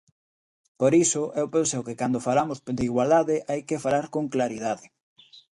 [0.79, 4.85] Por iso, eu penso que cando falamos de igualdade hai que falar con claridade.